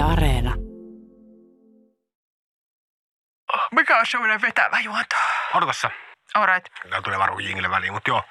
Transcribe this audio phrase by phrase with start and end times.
[0.00, 0.54] Yle Areena.
[3.72, 5.16] Mikä on semmoinen vetävä juonto?
[5.54, 5.90] Odotossa.
[6.34, 6.66] Alright.
[6.90, 8.22] Tää tulee varmaan jingille väliin, mutta joo.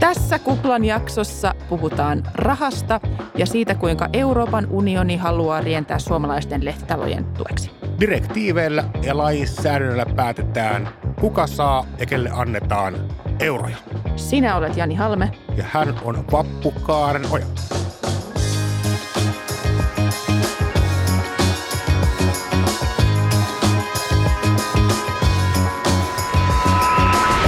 [0.00, 3.00] Tässä Kuplan jaksossa puhutaan rahasta
[3.34, 7.83] ja siitä, kuinka Euroopan unioni haluaa rientää suomalaisten lehtitalojen tueksi.
[8.00, 10.88] Direktiiveillä ja lainsäädännöllä päätetään,
[11.20, 12.94] kuka saa ja kelle annetaan
[13.40, 13.76] euroja.
[14.16, 15.30] Sinä olet Jani Halme.
[15.56, 17.46] Ja hän on Vappukaaren oja.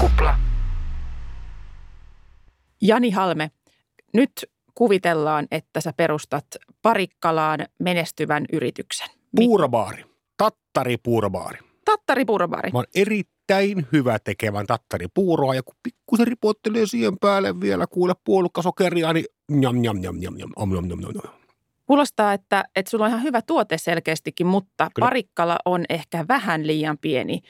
[0.01, 0.37] Kupla.
[2.81, 3.51] Jani Halme,
[4.15, 4.33] nyt
[4.75, 6.47] kuvitellaan, että sä perustat
[6.83, 9.09] Parikkalaan menestyvän yrityksen.
[9.39, 10.16] Mi- Puurobaari.
[10.37, 11.59] Tattari puurobaari.
[11.85, 12.71] Tattari Puurobaari.
[12.71, 18.15] Mä oon erittäin hyvä tekevän tattari puuroa ja kun pikkusen ripottelee siihen päälle vielä kuule
[18.25, 21.35] puolukkasokeria, niin njam njam njam njam njam om, njam, njam, njam, njam.
[21.87, 25.07] Kuulostaa, että, että sulla on ihan hyvä tuote selkeästikin, mutta Kyllä.
[25.07, 27.41] Parikkala on ehkä vähän liian pieni.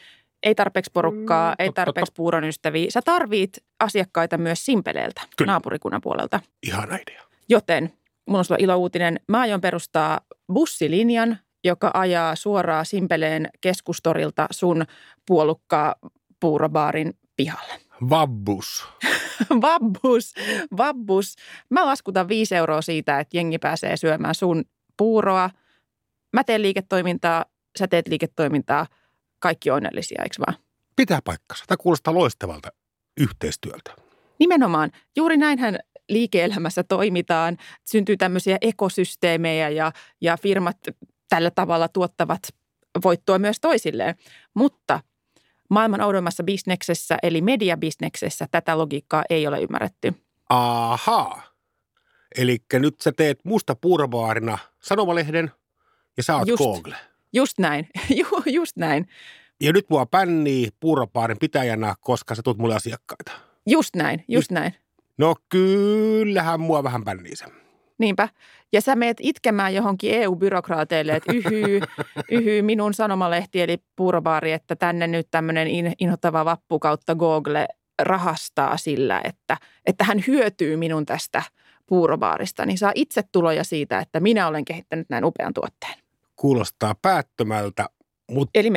[0.43, 2.87] Ei tarpeeksi porukkaa, Mm, ei totta, tarpeeksi puuron ystäviä.
[2.91, 5.53] Sä tarvit asiakkaita myös Simpeleeltä, Kyllä.
[5.53, 6.41] naapurikunnan puolelta.
[6.67, 7.23] Ihana idea.
[7.49, 7.93] Joten
[8.27, 9.21] mulla on sulla ilo uutinen.
[9.29, 10.21] Mä aion perustaa
[10.53, 14.85] bussilinjan, joka ajaa suoraan Simpeleen keskustorilta sun
[15.27, 15.95] puolukkaa
[16.41, 17.75] puurobaarin pihalle.
[18.11, 18.85] Vabbus.
[19.63, 20.35] Vabbus,
[20.77, 21.37] vabbus.
[21.71, 24.65] Mä laskutan viisi euroa siitä, että jengi pääsee syömään sun
[24.97, 25.51] puuroa.
[26.33, 27.45] Mä teen liiketoimintaa,
[27.79, 28.87] sä teet liiketoimintaa.
[29.39, 30.59] Kaikki on onnellisia, eikö vaan?
[30.97, 31.65] Pitää paikkansa.
[31.67, 32.69] Tämä kuulostaa loistavalta
[33.21, 33.97] yhteistyöltä.
[34.39, 34.91] Nimenomaan.
[35.17, 35.79] Juuri näinhän
[36.09, 37.57] liike-elämässä toimitaan.
[37.85, 40.79] Syntyy tämmöisiä ekosysteemejä ja, ja firmat
[41.37, 42.41] tällä tavalla tuottavat
[43.05, 44.15] voittoa myös toisilleen.
[44.55, 45.01] Mutta
[45.71, 50.15] maailman oudoimmassa bisneksessä, eli mediabisneksessä, tätä logiikkaa ei ole ymmärretty.
[50.49, 51.43] Ahaa.
[52.39, 55.51] Eli nyt sä teet musta puurobaarina sanomalehden
[56.17, 56.63] ja sä oot Just.
[56.63, 56.97] Google.
[57.33, 57.89] Just näin,
[58.19, 59.09] Ju, just näin,
[59.61, 63.33] Ja nyt mua pännii puurobaarin pitäjänä, koska sä tuut mulle asiakkaita.
[63.67, 64.75] just näin, just näin.
[65.19, 67.33] No kyllähän mua vähän pännii.
[67.99, 68.29] Niinpä.
[68.73, 71.81] Ja sä meet itkemään johonkin EU-byrokraateille, että yhyy,
[72.31, 77.69] yhyy minun sanomalehti eli puurobaari, että tänne nyt tämmöinen in, inhottava vappu kautta Google
[78.03, 81.43] rahastaa sillä, että, että hän hyötyy minun tästä
[81.87, 85.95] puurobaarista, niin saa itse tuloja siitä, että minä olen kehittänyt näin upean tuotteen.
[86.37, 87.89] Kuulostaa päättömältä,
[88.31, 88.71] mutta Eli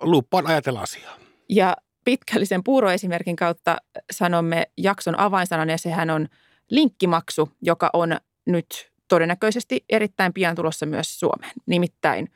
[0.00, 1.16] lupaan ajatella asiaa.
[1.48, 3.76] Ja pitkällisen puuroesimerkin kautta
[4.12, 6.28] sanomme jakson avainsanan ja sehän on
[6.70, 8.16] linkkimaksu, joka on
[8.46, 11.52] nyt todennäköisesti erittäin pian tulossa myös Suomeen.
[11.66, 12.32] Nimittäin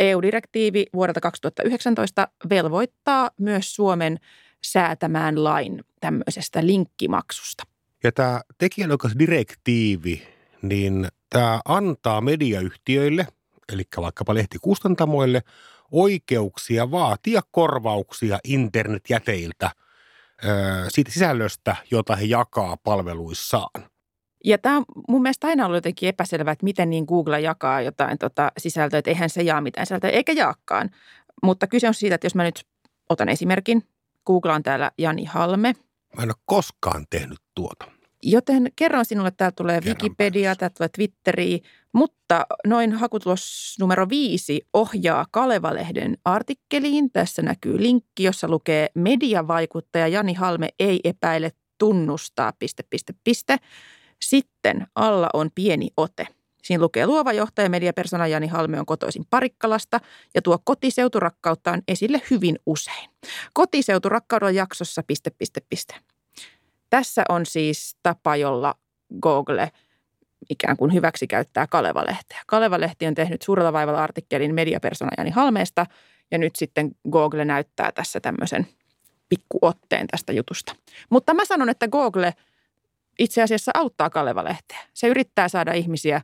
[0.00, 4.18] EU-direktiivi vuodelta 2019 velvoittaa myös Suomen
[4.64, 7.64] säätämään lain tämmöisestä linkkimaksusta.
[8.04, 10.22] Ja tämä tekijänoikeusdirektiivi,
[10.62, 13.26] niin tämä antaa mediayhtiöille,
[13.72, 15.42] eli vaikkapa lehtikustantamoille,
[15.92, 19.70] oikeuksia vaatia korvauksia internetjäteiltä
[20.88, 23.93] siitä sisällöstä, jota he jakaa palveluissaan.
[24.44, 28.18] Ja tämä on mun mielestä aina ollut jotenkin epäselvää, että miten niin Google jakaa jotain
[28.18, 30.90] tota sisältöä, että eihän se jaa mitään sisältöä, eikä jaakaan.
[31.42, 32.64] Mutta kyse on siitä, että jos mä nyt
[33.10, 33.82] otan esimerkin,
[34.26, 35.74] googlaan täällä Jani Halme,
[36.16, 37.84] Mä en ole koskaan tehnyt tuota.
[38.22, 41.60] joten kerron sinulle, täältä tulee Kerran Wikipedia, täältä tulee Twitteri,
[41.92, 47.10] mutta noin hakutulos numero viisi ohjaa Kalevalehden artikkeliin.
[47.10, 53.58] Tässä näkyy linkki, jossa lukee mediavaikuttaja Jani Halme ei epäile tunnustaa, piste, piste, piste.
[54.22, 56.26] Sitten alla on pieni ote.
[56.62, 60.00] Siinä lukee luova johtaja mediapersona Jani Halme on kotoisin Parikkalasta
[60.34, 63.10] ja tuo kotiseuturakkauttaan esille hyvin usein.
[63.52, 65.94] Kotiseuturakkaudella jaksossa piste, piste, piste.
[66.90, 68.74] Tässä on siis tapa, jolla
[69.22, 69.72] Google
[70.50, 72.42] ikään kuin hyväksi käyttää Kaleva-lehteä.
[72.46, 75.86] Kaleva-lehti on tehnyt suurella vaivalla artikkelin mediapersona Jani Halmeesta
[76.30, 78.66] ja nyt sitten Google näyttää tässä tämmöisen
[79.28, 80.76] pikkuotteen tästä jutusta.
[81.10, 82.34] Mutta mä sanon, että Google
[83.18, 84.78] itse asiassa auttaa Kaleva-lehteä.
[84.94, 86.20] Se yrittää saada ihmisiä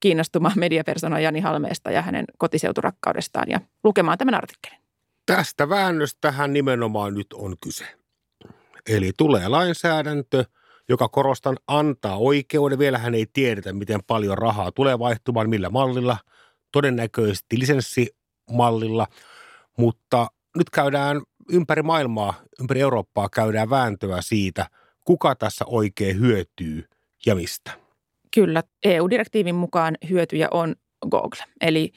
[0.00, 4.78] kiinnostumaan mediapersona Jani Halmeesta ja hänen kotiseuturakkaudestaan ja lukemaan tämän artikkelin.
[5.26, 7.86] Tästä väännöstähän nimenomaan nyt on kyse.
[8.88, 10.44] Eli tulee lainsäädäntö,
[10.88, 12.78] joka korostan antaa oikeuden.
[12.78, 16.16] Vielähän ei tiedetä, miten paljon rahaa tulee vaihtumaan, millä mallilla.
[16.72, 19.06] Todennäköisesti lisenssimallilla,
[19.78, 20.26] mutta
[20.56, 24.66] nyt käydään ympäri maailmaa, ympäri Eurooppaa käydään vääntöä siitä,
[25.04, 26.84] kuka tässä oikein hyötyy
[27.26, 27.70] ja mistä.
[28.34, 30.74] Kyllä, EU-direktiivin mukaan hyötyjä on
[31.10, 31.44] Google.
[31.60, 31.92] Eli,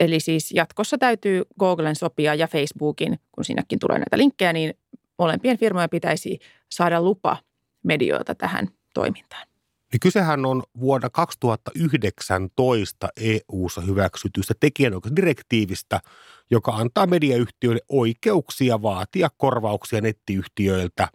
[0.00, 4.74] Eli siis jatkossa täytyy Googlen sopia ja Facebookin, kun sinnekin tulee näitä linkkejä, niin
[5.18, 6.38] molempien firmojen pitäisi
[6.70, 7.36] saada lupa
[7.82, 9.46] medioilta tähän toimintaan.
[9.92, 16.00] Niin kysehän on vuonna 2019 EU-ssa hyväksytystä tekijänoikeusdirektiivistä,
[16.50, 21.08] joka antaa mediayhtiöille oikeuksia vaatia korvauksia nettiyhtiöiltä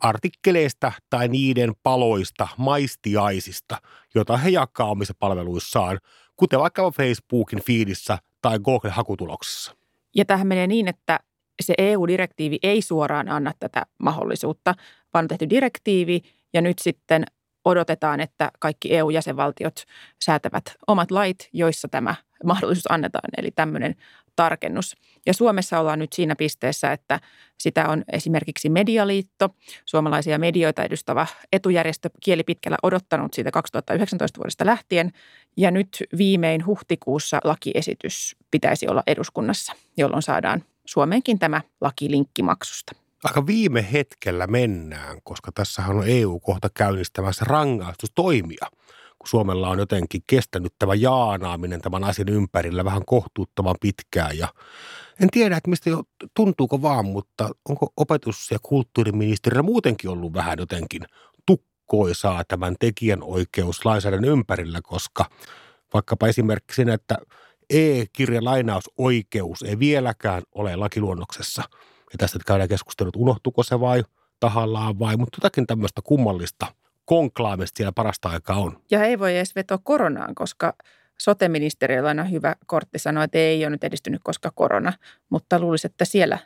[0.00, 3.78] artikkeleista tai niiden paloista, maistiaisista,
[4.14, 5.98] joita he jakaa omissa palveluissaan,
[6.36, 9.74] kuten vaikka Facebookin fiidissä tai Google-hakutuloksissa.
[10.14, 11.20] Ja tähän menee niin, että
[11.62, 14.74] se EU-direktiivi ei suoraan anna tätä mahdollisuutta,
[15.14, 17.24] vaan on tehty direktiivi ja nyt sitten
[17.64, 19.82] odotetaan, että kaikki EU-jäsenvaltiot
[20.24, 22.14] säätävät omat lait, joissa tämä
[22.44, 23.94] mahdollisuus annetaan, eli tämmöinen
[24.36, 24.96] tarkennus.
[25.26, 27.20] Ja Suomessa ollaan nyt siinä pisteessä, että
[27.58, 29.48] sitä on esimerkiksi Medialiitto,
[29.84, 35.12] suomalaisia medioita edustava etujärjestö kielipitkällä odottanut siitä 2019 vuodesta lähtien.
[35.56, 42.92] Ja nyt viimein huhtikuussa lakiesitys pitäisi olla eduskunnassa, jolloin saadaan Suomeenkin tämä laki linkkimaksusta
[43.24, 48.66] aika viime hetkellä mennään, koska tässähän on EU kohta käynnistämässä rangaistustoimia,
[49.24, 54.38] kun Suomella on jotenkin kestänyt tämä jaanaaminen tämän asian ympärillä vähän kohtuuttoman pitkään.
[54.38, 54.48] Ja
[55.20, 56.02] en tiedä, että mistä jo,
[56.34, 61.02] tuntuuko vaan, mutta onko opetus- ja kulttuuriministeriö muutenkin ollut vähän jotenkin
[61.46, 65.24] tukkoisaa tämän tekijänoikeuslainsäädännön ympärillä, koska
[65.94, 67.18] vaikkapa esimerkiksi siinä, että
[67.70, 71.62] e-kirjalainausoikeus ei vieläkään ole lakiluonnoksessa–
[72.14, 74.04] ja tästä käydään keskustelut, unohtuuko se vai
[74.40, 76.66] tahallaan vai, mutta jotakin tämmöistä kummallista
[77.04, 78.78] konklaamista siellä parasta aikaa on.
[78.90, 80.74] Ja ei voi edes vetoa koronaan, koska
[81.18, 84.92] sote-ministeriöllä on hyvä kortti sanoa, että ei ole nyt edistynyt koska korona,
[85.30, 86.38] mutta luulisin, että siellä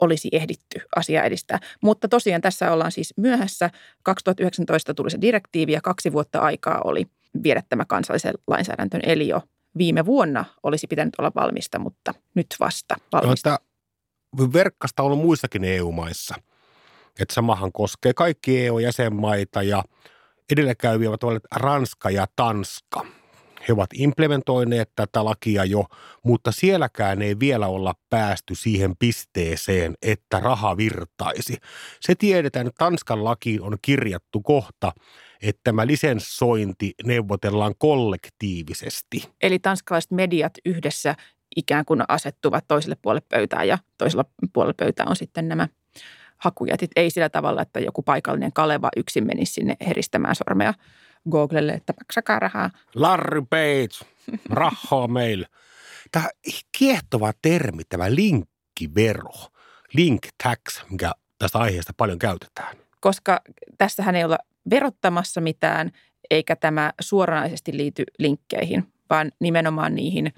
[0.00, 1.58] olisi ehditty asiaa edistää.
[1.82, 3.70] Mutta tosiaan tässä ollaan siis myöhässä.
[4.02, 7.06] 2019 tuli se direktiivi ja kaksi vuotta aikaa oli
[7.42, 9.02] viedä tämä kansallisen lainsäädäntöön.
[9.06, 9.42] Eli jo
[9.78, 13.58] viime vuonna olisi pitänyt olla valmista, mutta nyt vasta valmista.
[14.38, 16.34] No, verkkasta on ollut muissakin EU-maissa.
[17.20, 19.84] Että samahan koskee kaikki EU-jäsenmaita ja
[20.52, 23.06] edelläkäyviä ovat olleet Ranska ja Tanska.
[23.68, 25.84] He ovat implementoineet tätä lakia jo,
[26.22, 31.56] mutta sielläkään ei vielä olla päästy siihen pisteeseen, että raha virtaisi.
[32.00, 34.92] Se tiedetään, että Tanskan lakiin on kirjattu kohta,
[35.42, 39.28] että tämä lisenssointi neuvotellaan kollektiivisesti.
[39.42, 41.14] Eli tanskalaiset mediat yhdessä
[41.56, 45.68] ikään kuin asettuvat toiselle puolelle pöytää ja toisella puolella pöytää on sitten nämä
[46.38, 46.90] hakujätit.
[46.96, 50.74] Ei sillä tavalla, että joku paikallinen Kaleva yksin menisi sinne heristämään sormea
[51.30, 52.70] Googlelle, että maksakaa rahaa.
[52.94, 54.12] Larry Page,
[54.50, 55.46] rahaa meille.
[56.12, 56.28] Tämä
[56.78, 59.32] kiehtova termi, tämä linkkivero,
[59.92, 60.58] link tax,
[60.90, 62.76] mikä tästä aiheesta paljon käytetään.
[63.00, 63.40] Koska
[63.78, 64.38] tässähän ei olla
[64.70, 65.90] verottamassa mitään,
[66.30, 70.32] eikä tämä suoranaisesti liity linkkeihin, vaan nimenomaan niihin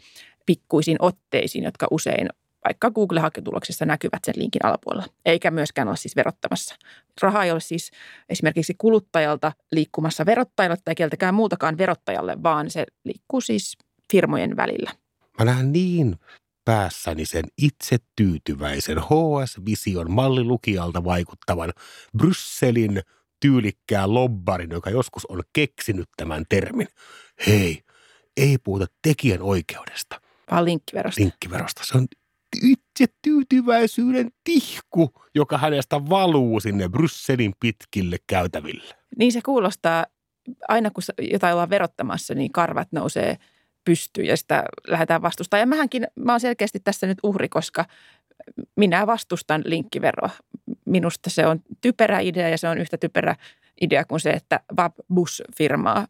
[0.47, 2.29] pikkuisiin otteisiin, jotka usein
[2.65, 6.75] vaikka Google-haketuloksissa näkyvät sen linkin alapuolella, eikä myöskään ole siis verottamassa.
[7.23, 7.91] Raha ei ole siis
[8.29, 13.79] esimerkiksi kuluttajalta liikkumassa verottajalle tai keltäkään muutakaan verottajalle, vaan se liikkuu siis
[14.13, 14.91] firmojen välillä.
[15.39, 16.17] Mä näen niin
[16.65, 21.73] päässäni sen itse tyytyväisen HS-vision mallilukijalta vaikuttavan
[22.19, 23.03] Brysselin
[23.41, 26.89] tyylikkään lobbarin, joka joskus on keksinyt tämän termin.
[27.47, 27.83] Hei,
[28.37, 30.21] ei puhuta tekijän oikeudesta–
[30.51, 31.21] vaan linkkiverosta.
[31.21, 31.83] Linkkiverosta.
[31.85, 32.07] Se on
[32.63, 38.95] itse tyytyväisyyden tihku, joka hänestä valuu sinne Brysselin pitkille käytäville.
[39.19, 40.07] Niin se kuulostaa,
[40.69, 41.03] aina kun
[41.33, 43.37] jotain ollaan verottamassa, niin karvat nousee
[43.85, 45.61] pystyyn ja sitä lähdetään vastustamaan.
[45.61, 47.85] Ja mähänkin, mä oon selkeästi tässä nyt uhri, koska
[48.77, 50.31] minä vastustan linkkiveroa.
[50.87, 53.37] Minusta se on typerä idea ja se on yhtä typerä
[53.81, 56.07] idea kuin se, että Vab Bus-firmaa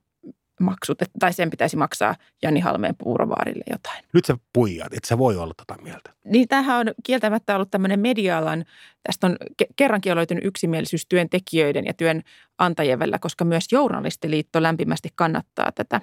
[0.60, 4.04] maksut, tai sen pitäisi maksaa Jani Halmeen puurovaarille jotain.
[4.12, 6.12] Nyt sä puijat, että sä voi olla tota mieltä.
[6.24, 8.64] Niin tämähän on kieltämättä ollut tämmöinen media-alan,
[9.02, 9.36] tästä on
[9.76, 16.00] kerrankin löytynyt yksimielisyys työntekijöiden ja työnantajien välillä, koska myös Journalistiliitto lämpimästi kannattaa tätä.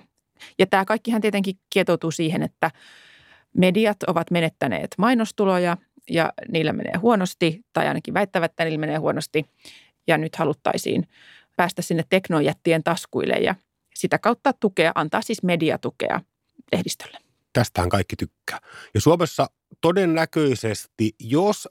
[0.60, 2.72] Ja tämä kaikkihan tietenkin kietoutuu siihen, että
[3.58, 5.78] mediat ovat menettäneet mainostuloja
[6.10, 9.46] ja niillä menee huonosti, tai ainakin väittävät, että niillä menee huonosti.
[10.08, 11.08] Ja nyt haluttaisiin
[11.56, 13.56] päästä sinne teknojättien taskuille ja–
[14.00, 16.22] sitä kautta tukea, antaa siis mediatukea
[16.72, 17.18] lehdistölle.
[17.54, 18.60] Tästähän kaikki tykkää.
[18.94, 19.48] Ja Suomessa
[19.82, 21.68] todennäköisesti, jos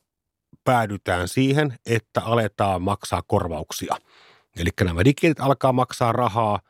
[0.65, 3.97] päädytään siihen, että aletaan maksaa korvauksia,
[4.57, 6.61] eli nämä digit alkaa maksaa rahaa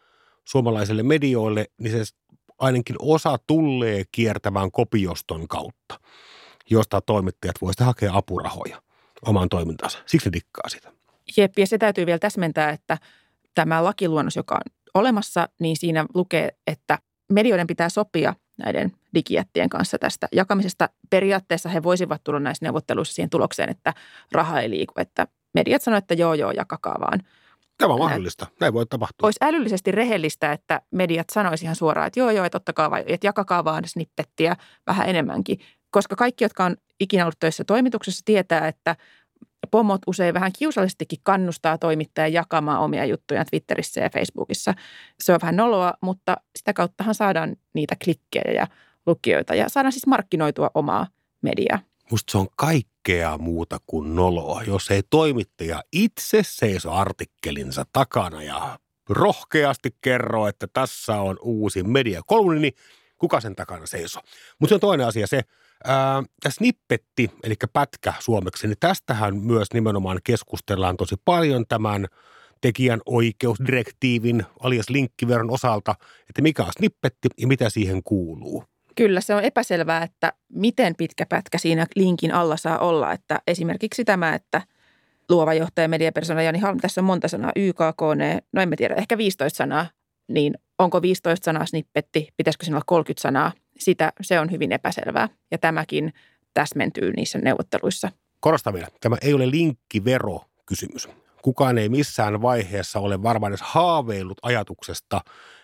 [0.44, 2.14] suomalaisille medioille, niin se
[2.58, 6.00] ainakin osa tulee kiertämään kopioston kautta,
[6.70, 8.82] josta toimittajat voisivat hakea apurahoja
[9.22, 9.98] omaan toimintansa.
[10.06, 10.92] Siksi ne dikkaa sitä.
[11.36, 12.98] Jep, ja se täytyy vielä täsmentää, että
[13.54, 16.98] tämä lakiluonnos, joka on olemassa, niin siinä lukee, että
[17.32, 20.88] medioiden pitää sopia näiden digijättien kanssa tästä jakamisesta.
[21.10, 23.94] Periaatteessa he voisivat tulla näissä neuvotteluissa siihen tulokseen, että
[24.32, 27.20] raha ei liiku, että mediat sanoivat, että joo joo, jakakaa vaan.
[27.78, 28.46] Tämä on mahdollista.
[28.60, 29.26] Näin voi tapahtua.
[29.26, 33.26] Olisi älyllisesti rehellistä, että mediat sanoisi ihan suoraan, että joo joo, että ottakaa vaan, että
[33.26, 35.58] jakakaa vaan snippettiä vähän enemmänkin.
[35.90, 38.96] Koska kaikki, jotka on ikinä ollut töissä toimituksessa, tietää, että
[39.66, 44.74] pomot usein vähän kiusallisestikin kannustaa toimittajia jakamaan omia juttuja Twitterissä ja Facebookissa.
[45.20, 48.66] Se on vähän noloa, mutta sitä kauttahan saadaan niitä klikkejä ja
[49.06, 51.06] lukijoita ja saadaan siis markkinoitua omaa
[51.42, 51.78] mediaa.
[52.10, 58.78] Musta se on kaikkea muuta kuin noloa, jos ei toimittaja itse seiso artikkelinsa takana ja
[59.08, 62.72] rohkeasti kerro, että tässä on uusi media kolumni,
[63.18, 64.22] kuka sen takana seisoo.
[64.58, 65.40] Mutta se on toinen asia se,
[65.84, 72.06] Ää, snippetti, eli pätkä suomeksi, niin tästähän myös nimenomaan keskustellaan tosi paljon tämän
[72.60, 75.94] tekijän oikeusdirektiivin alias linkkiveron osalta,
[76.28, 78.64] että mikä on snippetti ja mitä siihen kuuluu.
[78.96, 83.12] Kyllä, se on epäselvää, että miten pitkä pätkä siinä linkin alla saa olla.
[83.12, 84.62] Että esimerkiksi tämä, että
[85.28, 88.02] luova johtaja mediapersona Jani Halm, tässä on monta sanaa, YKK,
[88.52, 89.86] no emme tiedä, ehkä 15 sanaa,
[90.28, 95.28] niin onko 15 sanaa snippetti, pitäisikö siinä olla 30 sanaa– sitä, se on hyvin epäselvää
[95.50, 96.12] ja tämäkin
[96.54, 98.10] täsmentyy niissä neuvotteluissa.
[98.40, 101.08] Korostan vielä, tämä ei ole linkkivero kysymys.
[101.42, 105.20] Kukaan ei missään vaiheessa ole varmaan edes haaveillut ajatuksesta,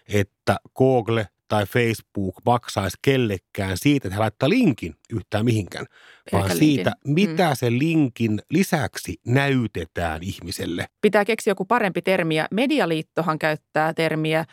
[0.08, 5.86] että Google tai Facebook maksaisi kellekään siitä, että he laittaa linkin yhtään mihinkään,
[6.32, 7.30] vaan Eikä siitä, linkin.
[7.30, 7.54] mitä mm.
[7.54, 10.86] se linkin lisäksi näytetään ihmiselle.
[11.00, 14.44] Pitää keksiä joku parempi termi, ja Medialiittohan käyttää termiä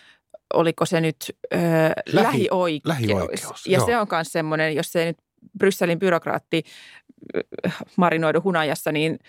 [0.54, 1.16] oliko se nyt
[1.54, 2.86] ö, Lähi, lähioikeus.
[2.86, 3.66] lähioikeus.
[3.68, 3.86] Ja joo.
[3.86, 5.18] se on myös semmoinen, jos se nyt
[5.58, 6.64] Brysselin byrokraatti
[7.96, 9.20] marinoidu hunajassa, niin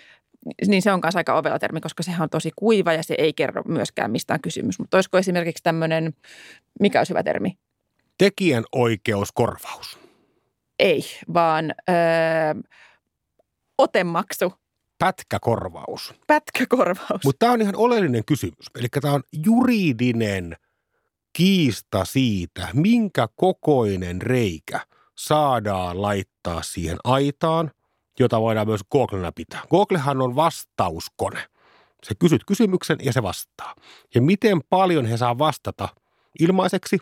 [0.66, 3.32] niin se on myös aika ovela termi, koska sehän on tosi kuiva ja se ei
[3.32, 4.78] kerro myöskään mistään kysymys.
[4.78, 6.14] Mutta olisiko esimerkiksi tämmöinen,
[6.80, 7.58] mikä olisi hyvä termi?
[8.18, 9.98] Tekijän oikeuskorvaus.
[10.78, 11.94] Ei, vaan öö,
[13.78, 14.52] otemaksu.
[14.98, 16.14] Pätkäkorvaus.
[16.26, 17.24] Pätkäkorvaus.
[17.24, 18.66] Mutta tämä on ihan oleellinen kysymys.
[18.78, 20.56] Eli tämä on juridinen–
[21.32, 24.80] kiista siitä, minkä kokoinen reikä
[25.18, 27.70] saadaan laittaa siihen aitaan,
[28.18, 29.62] jota voidaan myös Googlena pitää.
[29.70, 31.44] Googlehan on vastauskone.
[32.02, 33.74] Se kysyt kysymyksen ja se vastaa.
[34.14, 35.88] Ja miten paljon he saa vastata
[36.40, 36.98] ilmaiseksi,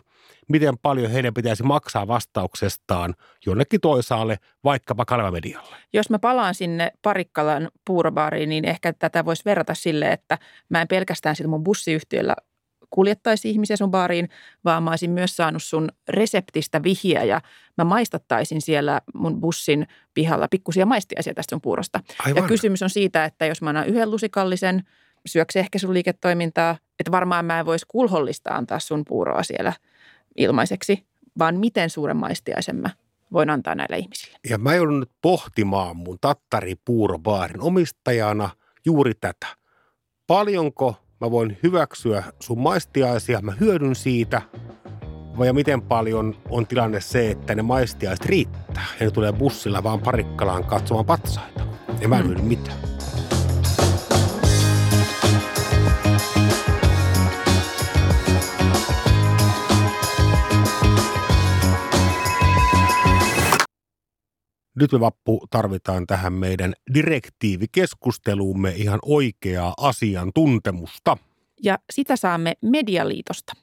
[0.49, 5.75] miten paljon heidän pitäisi maksaa vastauksestaan jonnekin toisaalle, vaikkapa Kaleva-medialle.
[5.93, 10.37] Jos mä palaan sinne Parikkalan puurobaariin, niin ehkä tätä voisi verrata sille, että
[10.69, 12.35] mä en pelkästään sillä mun bussiyhtiöllä
[12.89, 14.29] kuljettaisi ihmisiä sun baariin,
[14.65, 17.41] vaan mä olisin myös saanut sun reseptistä vihjeä ja
[17.77, 21.99] mä maistattaisin siellä mun bussin pihalla pikkusia maistiaisia tästä sun puurosta.
[22.25, 22.43] Aivan.
[22.43, 24.83] Ja kysymys on siitä, että jos mä annan yhden lusikallisen,
[25.25, 29.73] syöksi ehkä sun liiketoimintaa, että varmaan mä en voisi kulhollista antaa sun puuroa siellä
[30.37, 31.05] ilmaiseksi,
[31.39, 32.89] vaan miten suuren maistiaisen mä
[33.33, 34.37] voin antaa näille ihmisille.
[34.49, 38.49] Ja mä joudun nyt pohtimaan mun tattari puurobaarin omistajana
[38.85, 39.47] juuri tätä.
[40.27, 44.41] Paljonko mä voin hyväksyä sun maistiaisia, mä hyödyn siitä,
[45.37, 49.99] vai miten paljon on tilanne se, että ne maistiaiset riittää ja ne tulee bussilla vaan
[49.99, 51.61] parikkalaan katsomaan patsaita.
[52.01, 52.45] Ja mä en mm.
[52.45, 52.98] mitään.
[64.81, 71.17] Nyt me Vappu tarvitaan tähän meidän direktiivikeskusteluumme ihan oikeaa asiantuntemusta.
[71.63, 73.53] Ja sitä saamme Medialiitosta.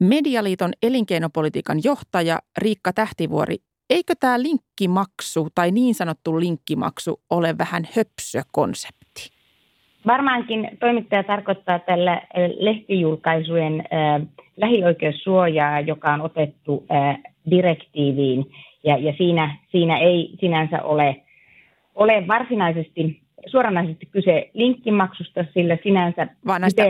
[0.00, 3.56] Medialiiton elinkeinopolitiikan johtaja Riikka Tähtivuori,
[3.90, 9.30] eikö tämä linkkimaksu tai niin sanottu linkkimaksu ole vähän höpsökonsepti?
[10.06, 12.22] Varmaankin toimittaja tarkoittaa tällä
[12.58, 17.18] lehtijulkaisujen äh, lähioikeussuojaa, joka on otettu äh,
[17.50, 18.46] direktiiviin
[18.84, 21.22] ja, ja siinä, siinä ei sinänsä ole,
[21.94, 26.26] ole varsinaisesti suoranaisesti kyse linkkimaksusta, sillä sinänsä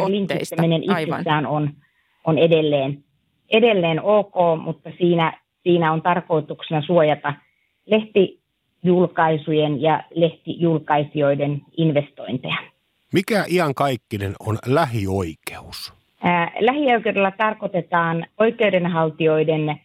[0.07, 1.71] linkittäminen itsessään on,
[2.25, 3.05] on edelleen,
[3.53, 4.35] edelleen ok,
[4.65, 7.35] mutta siinä, siinä on tarkoituksena suojata
[7.87, 12.57] lehtijulkaisujen ja lehtijulkaisijoiden investointeja.
[13.13, 15.95] Mikä iankaikkinen on lähioikeus?
[16.61, 19.81] lähioikeudella tarkoitetaan oikeudenhaltijoiden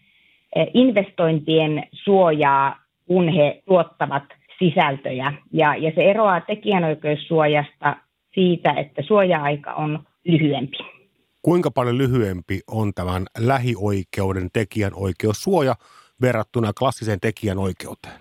[0.74, 2.75] investointien suojaa,
[3.08, 4.24] kun he tuottavat
[4.60, 5.34] sisältöjä.
[5.53, 7.96] Ja, ja se eroaa tekijänoikeussuojasta
[8.34, 10.77] siitä, että suoja-aika on lyhyempi.
[11.41, 15.75] Kuinka paljon lyhyempi on tämän lähioikeuden tekijänoikeussuoja
[16.22, 18.20] verrattuna klassiseen tekijänoikeuteen?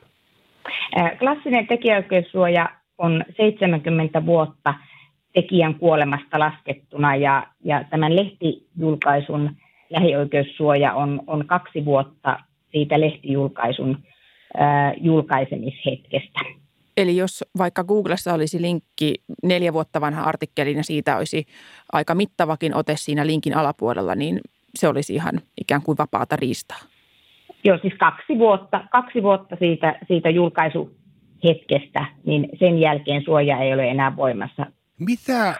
[0.96, 2.68] Eh, klassinen tekijänoikeussuoja
[2.98, 4.74] on 70 vuotta
[5.32, 9.56] tekijän kuolemasta laskettuna ja, ja tämän lehtijulkaisun
[9.90, 12.40] lähioikeussuoja on, on kaksi vuotta
[12.72, 13.98] siitä lehtijulkaisun
[14.56, 16.40] ää, julkaisemishetkestä.
[16.96, 21.46] Eli jos vaikka Googlessa olisi linkki neljä vuotta vanha artikkeli ja siitä olisi
[21.92, 24.40] aika mittavakin ote siinä linkin alapuolella, niin
[24.74, 26.78] se olisi ihan ikään kuin vapaata riistaa.
[27.64, 33.88] Joo, siis kaksi vuotta, kaksi vuotta siitä, siitä julkaisuhetkestä, niin sen jälkeen suoja ei ole
[33.90, 34.66] enää voimassa.
[34.98, 35.54] Mitä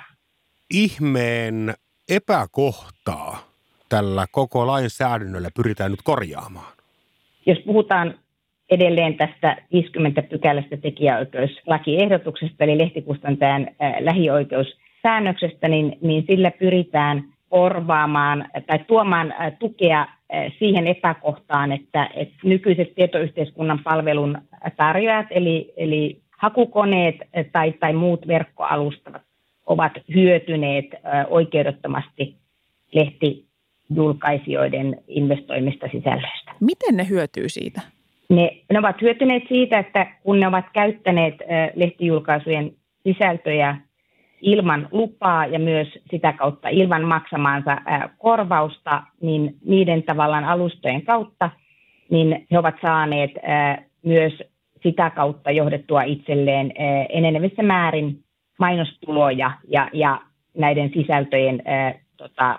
[0.71, 1.75] ihmeen
[2.09, 3.48] epäkohtaa
[3.89, 6.73] tällä koko lainsäädännöllä pyritään nyt korjaamaan?
[7.47, 8.15] Jos puhutaan
[8.71, 13.69] edelleen tästä 50 pykälästä tekijäoikeuslakiehdotuksesta, eli lehtikustantajan
[14.01, 20.07] lähioikeussäännöksestä, niin, niin sillä pyritään korvaamaan tai tuomaan tukea
[20.59, 24.39] siihen epäkohtaan, että, että nykyiset tietoyhteiskunnan palvelun
[24.77, 27.17] tarjoajat, eli, eli hakukoneet
[27.53, 29.23] tai, tai muut verkkoalustavat,
[29.67, 30.87] ovat hyötyneet
[31.29, 32.37] oikeudottomasti
[33.89, 36.53] lehtijulkaisijoiden investoimista sisällöistä.
[36.61, 37.81] Miten ne hyötyy siitä?
[38.29, 41.35] Ne, ne ovat hyötyneet siitä, että kun ne ovat käyttäneet
[41.75, 43.77] lehtijulkaisujen sisältöjä
[44.41, 47.77] ilman lupaa ja myös sitä kautta ilman maksamaansa
[48.19, 51.51] korvausta, niin niiden tavallaan alustojen kautta
[52.11, 53.31] niin he ovat saaneet
[54.03, 54.33] myös
[54.83, 56.73] sitä kautta johdettua itselleen
[57.09, 58.19] enenevissä määrin
[58.59, 60.21] mainostuloja ja, ja
[60.59, 61.63] näiden sisältöjen
[62.19, 62.59] tota,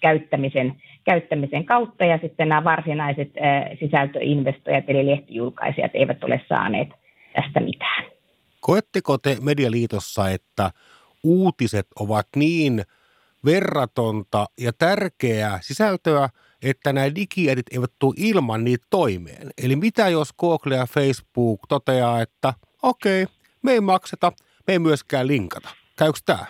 [0.00, 3.30] käyttämisen, käyttämisen kautta ja sitten nämä varsinaiset
[3.80, 6.88] sisältöinvestoijat eli lehtijulkaisijat eivät ole saaneet
[7.34, 8.04] tästä mitään.
[8.60, 10.70] Koetteko te Medialiitossa, että
[11.24, 12.82] uutiset ovat niin
[13.44, 16.28] verratonta ja tärkeää sisältöä,
[16.62, 19.50] että nämä digiedit eivät tule ilman niitä toimeen.
[19.64, 24.32] Eli mitä jos Google ja Facebook toteaa, että okei, okay, me ei makseta,
[24.66, 25.68] me ei myöskään linkata.
[25.98, 26.46] Käykö tämä?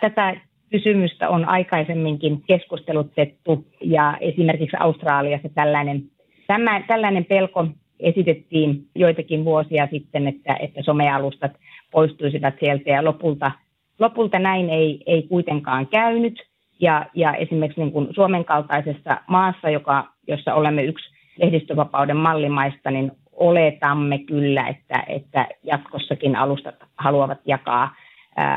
[0.00, 6.02] Tätä kysymystä on aikaisemminkin keskustelutettu ja esimerkiksi Australiassa tällainen,
[6.46, 7.66] tämä, tällainen pelko
[8.00, 11.52] esitettiin joitakin vuosia sitten, että, että somealustat
[11.90, 13.50] poistuisivat sieltä ja lopulta,
[13.98, 16.48] lopulta näin ei, ei kuitenkaan käynyt.
[16.80, 23.12] Ja, ja esimerkiksi niin kuin Suomen kaltaisessa maassa, joka, jossa olemme yksi lehdistövapauden mallimaista, niin
[23.32, 27.94] oletamme kyllä, että, että jatkossakin alustat haluavat jakaa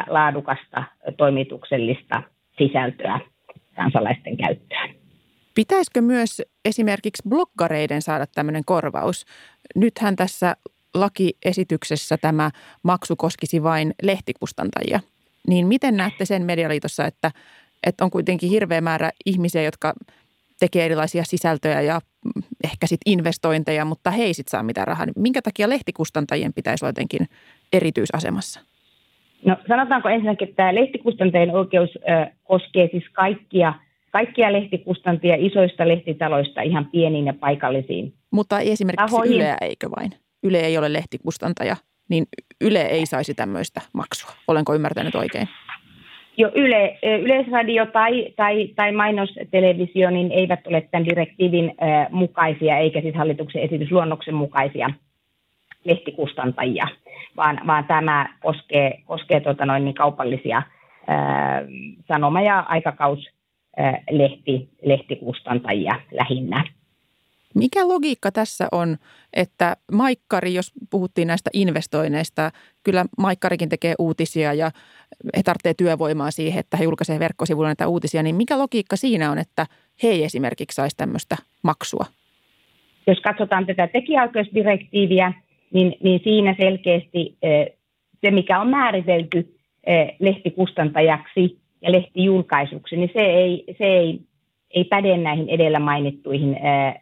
[0.07, 0.83] laadukasta
[1.17, 2.23] toimituksellista
[2.57, 3.19] sisältöä
[3.75, 4.95] kansalaisten käyttöön.
[5.55, 9.25] Pitäisikö myös esimerkiksi bloggareiden saada tämmöinen korvaus?
[9.75, 10.55] Nythän tässä
[10.93, 12.51] lakiesityksessä tämä
[12.83, 14.99] maksu koskisi vain lehtikustantajia.
[15.47, 17.31] Niin miten näette sen Medialiitossa, että,
[17.87, 19.93] että on kuitenkin hirveä määrä ihmisiä, jotka
[20.59, 22.01] tekee erilaisia sisältöjä ja
[22.63, 25.07] ehkä sitten investointeja, mutta he ei sitten saa mitään rahaa.
[25.15, 27.27] Minkä takia lehtikustantajien pitäisi olla jotenkin
[27.73, 28.70] erityisasemassa?
[29.45, 33.73] No sanotaanko ensinnäkin, että tämä lehtikustantajien oikeus ö, koskee siis kaikkia,
[34.11, 39.35] kaikkia lehtikustantia isoista lehtitaloista ihan pieniin ja paikallisiin Mutta esimerkiksi tahoihin.
[39.35, 40.11] Yleä, eikö vain?
[40.43, 41.75] Yle ei ole lehtikustantaja,
[42.09, 42.25] niin
[42.61, 44.31] Yle ei saisi tämmöistä maksua.
[44.47, 45.47] Olenko ymmärtänyt oikein?
[46.37, 53.01] Jo Yle, Yleisradio tai, tai, tai mainostelevisio niin eivät ole tämän direktiivin ö, mukaisia, eikä
[53.01, 54.89] siis hallituksen esitysluonnoksen mukaisia
[55.83, 56.87] lehtikustantajia,
[57.37, 60.61] vaan, vaan tämä koskee, koskee tuota noin niin kaupallisia
[61.07, 61.61] ää,
[62.07, 66.63] sanoma- ja aikakauslehti, lehtikustantajia lähinnä.
[67.55, 68.97] Mikä logiikka tässä on,
[69.33, 72.51] että Maikkari, jos puhuttiin näistä investoinneista,
[72.83, 74.71] kyllä Maikkarikin tekee uutisia ja
[75.37, 79.39] he tarvitsevat työvoimaa siihen, että he julkaisevat verkkosivuilla näitä uutisia, niin mikä logiikka siinä on,
[79.39, 79.65] että
[80.03, 82.05] he ei esimerkiksi saisi tämmöistä maksua?
[83.07, 85.33] Jos katsotaan tätä tekijäoikeusdirektiiviä,
[85.73, 87.37] niin, niin siinä selkeästi
[88.21, 89.55] se, mikä on määritelty
[90.19, 94.19] lehtikustantajaksi ja lehtijulkaisuksi, niin se ei, se ei,
[94.73, 96.57] ei päde näihin edellä mainittuihin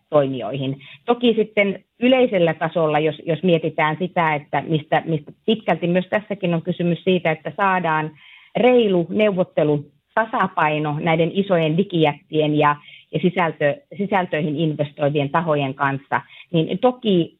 [0.09, 0.77] toimijoihin.
[1.05, 6.61] Toki sitten yleisellä tasolla, jos, jos mietitään sitä, että mistä, mistä pitkälti myös tässäkin on
[6.61, 8.11] kysymys siitä, että saadaan
[8.57, 12.75] reilu neuvottelu tasapaino näiden isojen digijättien ja,
[13.13, 16.21] ja sisältö, sisältöihin investoivien tahojen kanssa,
[16.53, 17.39] niin toki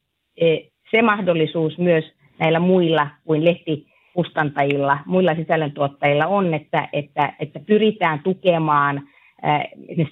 [0.92, 9.02] se mahdollisuus myös näillä muilla kuin lehtikustantajilla, muilla sisällöntuottajilla on, että, että, että pyritään tukemaan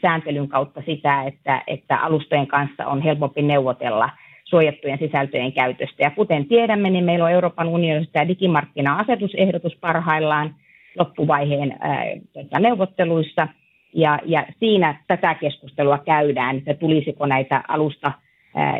[0.02, 4.10] sääntelyn kautta sitä, että, että alustojen kanssa on helpompi neuvotella
[4.44, 6.04] suojattujen sisältöjen käytöstä.
[6.04, 10.56] Ja kuten tiedämme, niin meillä on Euroopan unionissa tämä digimarkkina-asetusehdotus parhaillaan
[11.00, 13.48] loppuvaiheen ää, tota, neuvotteluissa.
[13.94, 18.12] Ja, ja siinä tätä keskustelua käydään, että tulisiko näitä alusta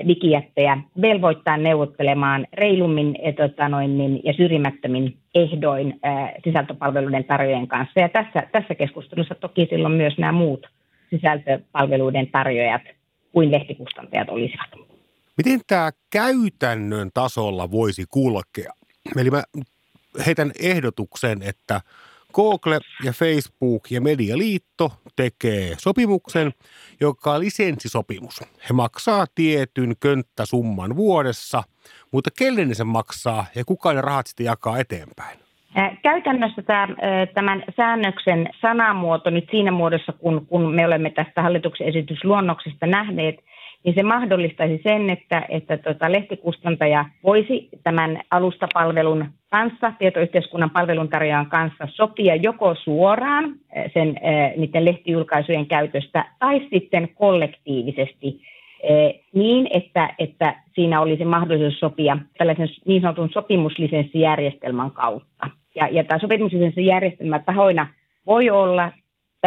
[0.08, 8.00] digijättejä velvoittaa neuvottelemaan reilummin tota noin, niin, ja syrjimättömin ehdoin ää, sisältöpalveluiden tarjoajien kanssa.
[8.00, 10.68] Ja tässä, tässä keskustelussa toki silloin myös nämä muut
[11.10, 12.82] sisältöpalveluiden tarjoajat
[13.32, 14.68] kuin lehtikustantajat olisivat.
[15.38, 18.72] Miten tämä käytännön tasolla voisi kulkea?
[19.18, 19.44] Eli mä
[20.26, 21.82] heitän ehdotuksen, että
[22.38, 26.52] Google ja Facebook ja Medialiitto tekee sopimuksen,
[27.02, 28.42] joka on lisenssisopimus.
[28.70, 31.64] He maksaa tietyn könttäsumman vuodessa,
[32.12, 35.40] mutta kelle ne sen maksaa ja kuka ne rahat sitten jakaa eteenpäin?
[36.04, 36.88] Käytännössä tämä,
[37.34, 43.36] tämän säännöksen sanamuoto nyt siinä muodossa, kun, kun me olemme tästä hallituksen esitysluonnoksesta nähneet,
[43.88, 51.88] niin se mahdollistaisi sen, että, että tota, lehtikustantaja voisi tämän alustapalvelun kanssa, tietoyhteiskunnan palveluntarjoajan kanssa
[51.92, 58.42] sopia joko suoraan eh, sen, eh, niiden lehtijulkaisujen käytöstä tai sitten kollektiivisesti
[58.84, 65.50] eh, niin, että, että siinä olisi mahdollisuus sopia tällaisen niin sanotun sopimuslisenssijärjestelmän kautta.
[65.76, 67.88] Ja, ja tämä sopimuslisenssijärjestelmä tahoina
[68.26, 68.92] voi olla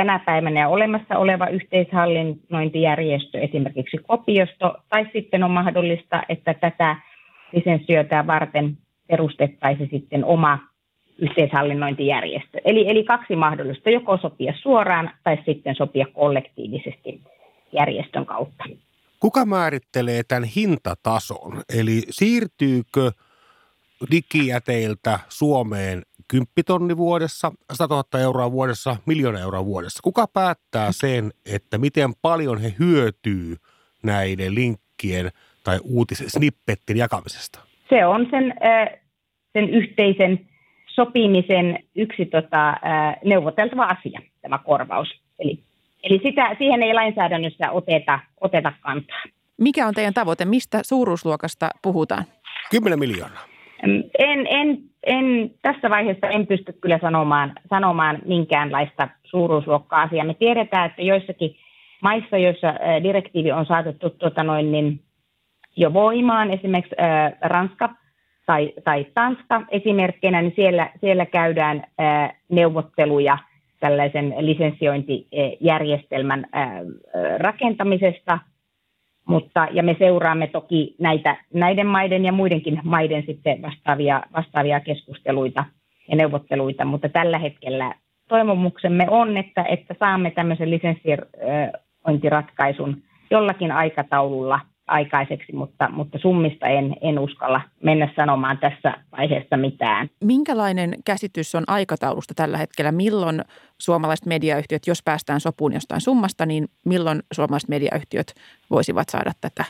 [0.01, 6.97] tänä päivänä olemassa oleva yhteishallinnointijärjestö, esimerkiksi kopiosto, tai sitten on mahdollista, että tätä
[7.53, 10.59] lisenssiötä varten perustettaisiin sitten oma
[11.19, 12.59] yhteishallinnointijärjestö.
[12.65, 17.21] Eli, eli kaksi mahdollista, joko sopia suoraan tai sitten sopia kollektiivisesti
[17.73, 18.65] järjestön kautta.
[19.21, 21.63] Kuka määrittelee tämän hintatason?
[21.79, 23.11] Eli siirtyykö
[24.11, 30.01] digijäteiltä Suomeen 10 tonni vuodessa, 100 000 euroa vuodessa, miljoona euroa vuodessa.
[30.03, 33.57] Kuka päättää sen, että miten paljon he hyötyy
[34.03, 35.31] näiden linkkien
[35.65, 37.61] tai uutisen snippetin jakamisesta?
[37.89, 38.55] Se on sen,
[39.53, 40.47] sen yhteisen
[40.87, 42.77] sopimisen yksi tota,
[43.25, 45.09] neuvoteltava asia, tämä korvaus.
[45.39, 45.59] Eli,
[46.03, 49.23] eli sitä, siihen ei lainsäädännössä oteta, oteta kantaa.
[49.57, 50.45] Mikä on teidän tavoite?
[50.45, 52.25] Mistä suuruusluokasta puhutaan?
[52.71, 53.45] 10 miljoonaa.
[53.83, 60.25] En, en, en, tässä vaiheessa en pysty kyllä sanomaan, sanomaan minkäänlaista suuruusluokka-asiaa.
[60.25, 61.57] Me tiedetään, että joissakin
[62.03, 65.01] maissa, joissa direktiivi on saatettu tuota noin, niin
[65.77, 67.95] jo voimaan, esimerkiksi ää, Ranska
[68.47, 73.39] tai, tai Tanska esimerkkinä, niin siellä, siellä käydään ää, neuvotteluja
[73.81, 76.83] tällaisen lisenssiointijärjestelmän ää,
[77.39, 78.39] rakentamisesta–
[79.31, 85.65] mutta, ja me seuraamme toki näitä, näiden maiden ja muidenkin maiden sitten vastaavia, vastaavia keskusteluita
[86.09, 87.95] ja neuvotteluita, mutta tällä hetkellä
[88.29, 94.61] toivomuksemme on, että, että saamme tämmöisen lisenssiointiratkaisun jollakin aikataululla
[94.91, 100.11] aikaiseksi, mutta, mutta summista en, en uskalla mennä sanomaan tässä vaiheessa mitään.
[100.25, 102.93] Minkälainen käsitys on aikataulusta tällä hetkellä?
[102.93, 103.41] Milloin
[103.79, 108.35] suomalaiset mediayhtiöt, jos päästään sopuun jostain summasta, niin milloin suomalaiset mediayhtiöt
[108.71, 109.65] voisivat saada tätä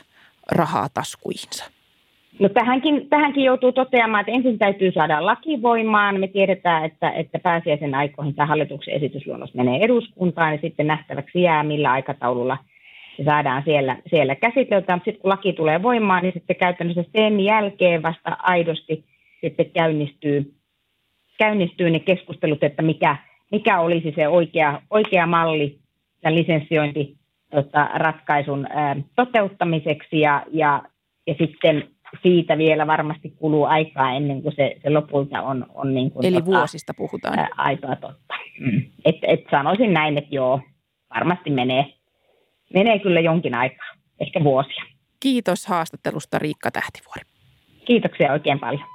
[0.51, 1.71] rahaa taskuihinsa?
[2.39, 6.19] No tähänkin, tähänkin joutuu toteamaan, että ensin täytyy saada laki voimaan.
[6.19, 11.63] Me tiedetään, että, että pääsiäisen aikoihin tämä hallituksen esitysluonnos menee eduskuntaan ja sitten nähtäväksi jää,
[11.63, 12.57] millä aikataululla–
[13.17, 18.03] se saadaan siellä, siellä käsiteltyä, sitten kun laki tulee voimaan, niin sitten käytännössä sen jälkeen
[18.03, 19.05] vasta aidosti
[19.41, 20.53] sitten käynnistyy,
[21.37, 23.17] käynnistyy ne keskustelut, että mikä,
[23.51, 25.79] mikä olisi se oikea, oikea malli
[26.21, 27.17] tämän lisenssiointi
[27.51, 30.83] tota, ratkaisun ää, toteuttamiseksi ja, ja,
[31.27, 31.87] ja sitten
[32.21, 36.35] siitä vielä varmasti kuluu aikaa ennen kuin se, se lopulta on, on niin kuin, Eli
[36.35, 37.39] tota, vuosista puhutaan.
[37.39, 38.33] Ää, aitoa totta.
[38.59, 38.81] Mm.
[39.05, 40.61] Et, et sanoisin näin, että joo,
[41.15, 41.85] varmasti menee,
[42.73, 43.87] menee kyllä jonkin aikaa,
[44.19, 44.85] ehkä vuosia.
[45.19, 47.21] Kiitos haastattelusta Riikka Tähtivuori.
[47.85, 48.85] Kiitoksia oikein paljon.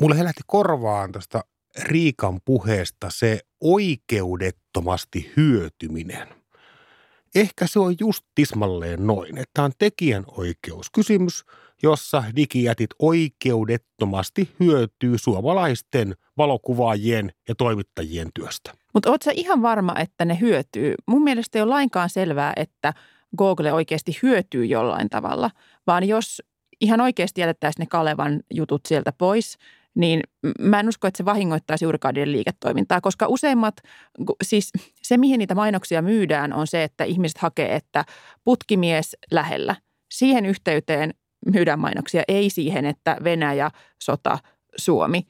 [0.00, 1.42] Mulle helähti korvaan tästä
[1.82, 6.28] Riikan puheesta se oikeudettomasti hyötyminen.
[7.34, 11.44] Ehkä se on just tismalleen noin, että on tekijän oikeuskysymys,
[11.82, 18.79] jossa digijätit oikeudettomasti hyötyy suomalaisten valokuvaajien ja toimittajien työstä.
[18.94, 20.94] Mutta ootko ihan varma, että ne hyötyy?
[21.06, 22.94] Mun mielestä ei ole lainkaan selvää, että
[23.38, 25.50] Google oikeasti hyötyy jollain tavalla,
[25.86, 26.42] vaan jos
[26.80, 29.58] ihan oikeasti jätettäisiin ne Kalevan jutut sieltä pois,
[29.94, 30.20] niin
[30.58, 33.74] mä en usko, että se vahingoittaisi juurikaan liiketoimintaa, koska useimmat,
[34.42, 34.72] siis
[35.02, 38.04] se mihin niitä mainoksia myydään on se, että ihmiset hakee, että
[38.44, 39.76] putkimies lähellä.
[40.12, 41.14] Siihen yhteyteen
[41.52, 43.70] myydään mainoksia, ei siihen, että Venäjä,
[44.02, 44.38] sota,
[44.76, 45.26] Suomi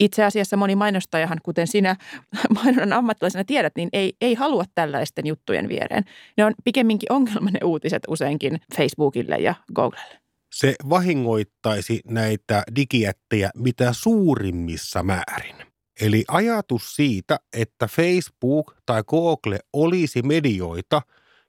[0.00, 1.96] itse asiassa moni mainostajahan, kuten sinä
[2.64, 6.04] mainonnan ammattilaisena tiedät, niin ei, ei halua tällaisten juttujen viereen.
[6.36, 10.20] Ne on pikemminkin ongelma ne uutiset useinkin Facebookille ja Googlelle.
[10.52, 15.56] Se vahingoittaisi näitä digijättejä mitä suurimmissa määrin.
[16.00, 21.02] Eli ajatus siitä, että Facebook tai Google olisi medioita,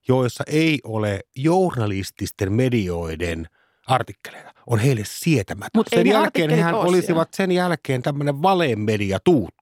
[0.08, 3.48] joissa ei ole journalististen medioiden–
[3.92, 5.70] artikkeleita, on heille sietämätön.
[5.76, 9.62] Mut sen jälkeen hehän olisivat sen jälkeen tämmöinen valemedia tuutti.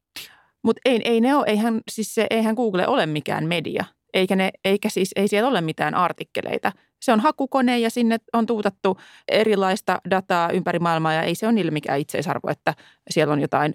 [0.63, 3.85] Mutta ei, ei ne ole, eihän, siis se, eihän Google ole mikään media.
[4.13, 6.71] eikä, ne, eikä siis, ei siellä ole mitään artikkeleita.
[7.01, 11.53] Se on hakukone ja sinne on tuutattu erilaista dataa ympäri maailmaa ja ei se ole
[11.53, 12.73] niille mikään itseisarvo, että
[13.09, 13.73] siellä on jotain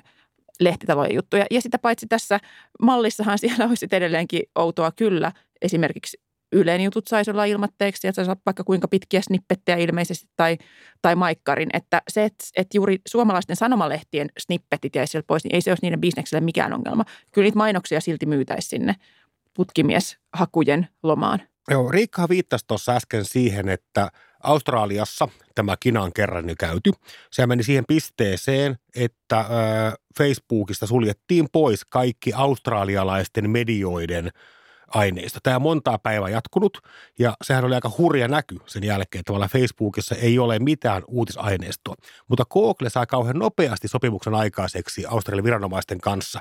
[0.60, 1.46] lehtitalojen juttuja.
[1.50, 2.40] Ja sitä paitsi tässä
[2.82, 6.23] mallissahan siellä olisi edelleenkin outoa kyllä esimerkiksi
[6.54, 10.58] Ylen jutut saisi olla ilmatteeksi, että saisi vaikka kuinka pitkiä snippettejä ilmeisesti tai,
[11.02, 11.68] tai maikkarin.
[11.72, 16.00] Että se, että, että juuri suomalaisten sanomalehtien snippetit jäisi pois, niin ei se olisi niiden
[16.00, 17.04] bisnekselle mikään ongelma.
[17.32, 18.94] Kyllä niitä mainoksia silti myytäisi sinne
[19.56, 21.42] putkimieshakujen lomaan.
[21.70, 24.08] Joo, Riikka viittasi tuossa äsken siihen, että
[24.42, 26.90] Australiassa tämä kina on kerran jo käyty.
[27.30, 29.44] Se meni siihen pisteeseen, että
[30.18, 34.30] Facebookista suljettiin pois kaikki australialaisten medioiden–
[34.94, 35.38] aineisto.
[35.42, 36.78] Tämä on montaa päivää jatkunut
[37.18, 41.94] ja sehän oli aika hurja näky sen jälkeen, että tavallaan Facebookissa ei ole mitään uutisaineistoa.
[42.28, 46.40] Mutta Google saa kauhean nopeasti sopimuksen aikaiseksi Australian viranomaisten kanssa.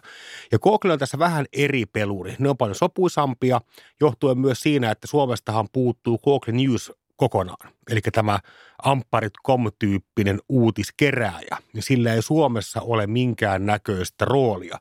[0.51, 2.35] Ja Google on tässä vähän eri peluri.
[2.39, 3.61] Ne on paljon sopuisampia,
[4.01, 7.73] johtuen myös siinä, että Suomestahan puuttuu Google News kokonaan.
[7.89, 8.39] Eli tämä
[8.83, 14.79] Ampparit.com-tyyppinen uutiskerääjä, niin sillä ei Suomessa ole minkään näköistä roolia.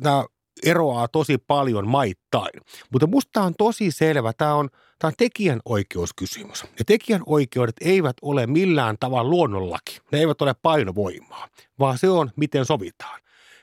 [0.00, 0.24] Nämä
[0.64, 2.60] eroaa tosi paljon maittain.
[2.92, 4.32] Mutta musta on tosi selvä.
[4.32, 6.64] Tämä on, tämä on tekijänoikeuskysymys.
[6.78, 9.98] Ja tekijänoikeudet eivät ole millään tavalla luonnollaki.
[10.12, 13.20] Ne eivät ole painovoimaa, vaan se on, miten sovitaan.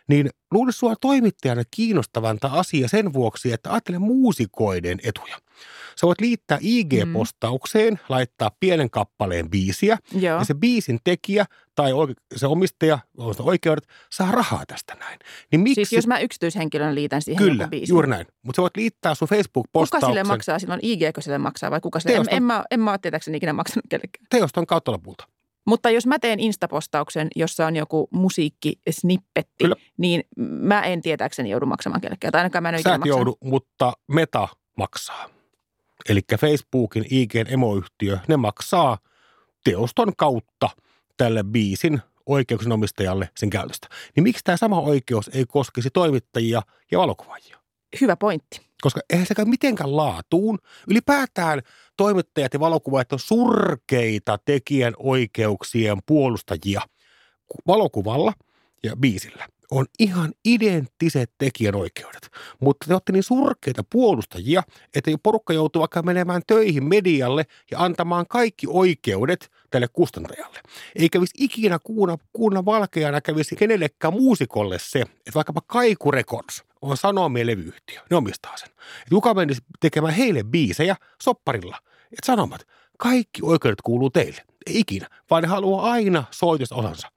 [0.09, 5.37] Niin luulen sua toimittajana kiinnostavan tämä asia sen vuoksi, että ajattele muusikoiden etuja–
[5.95, 7.99] Sä voit liittää IG-postaukseen, mm.
[8.09, 10.39] laittaa pienen kappaleen biisiä Joo.
[10.39, 11.91] ja se biisin tekijä tai
[12.35, 12.99] se omistaja,
[13.39, 15.19] oikeudet, saa rahaa tästä näin.
[15.51, 15.75] Niin miksi...
[15.75, 17.93] Siis jos mä yksityishenkilön liitän siihen Kyllä, biisin.
[17.93, 18.27] juuri näin.
[18.43, 19.99] Mutta sä voit liittää sun Facebook-postauksen.
[19.99, 20.79] Kuka sille maksaa silloin?
[20.83, 22.13] IG-kö sille maksaa vai kuka sille?
[22.13, 22.33] Teoston...
[22.33, 24.25] En, en, mä, en mä ole tietääkseni ikinä maksanut kellekään.
[24.29, 25.27] Teoston kautta lopulta.
[25.65, 29.75] Mutta jos mä teen instapostauksen, jossa on joku musiikkisnippetti, Kyllä.
[29.97, 32.31] niin mä en tietääkseni joudu maksamaan kellekään.
[32.31, 34.47] Tai ainakaan mä en Sä et joudu, mutta Meta
[34.77, 35.29] maksaa
[36.09, 38.97] eli Facebookin IGn emoyhtiö, ne maksaa
[39.63, 40.69] teoston kautta
[41.17, 43.87] tälle biisin oikeuksien omistajalle sen käytöstä.
[44.15, 47.57] Niin miksi tämä sama oikeus ei koskisi toimittajia ja valokuvaajia?
[48.01, 48.61] Hyvä pointti.
[48.83, 50.59] Koska eihän sekään mitenkään laatuun.
[50.87, 51.61] Ylipäätään
[51.97, 56.81] toimittajat ja valokuvaajat on surkeita tekijän oikeuksien puolustajia
[57.67, 58.33] valokuvalla
[58.83, 62.29] ja biisillä on ihan identtiset tekijänoikeudet.
[62.59, 64.63] Mutta te olette niin surkeita puolustajia,
[64.95, 70.59] että porukka joutuu vaikka menemään töihin medialle ja antamaan kaikki oikeudet tälle kustantajalle.
[70.95, 76.97] Ei kävisi ikinä kuuna, kuuna valkeana kävisi kenellekään muusikolle se, että vaikkapa Kaiku Records on
[76.97, 78.69] Sanomien levyyhtiö, ne omistaa sen.
[78.69, 81.77] Että kuka menisi tekemään heille biisejä sopparilla.
[82.03, 82.61] Että sanomat,
[82.97, 84.41] kaikki oikeudet kuuluu teille.
[84.67, 87.11] Ei ikinä, vaan ne haluaa aina soitososansa.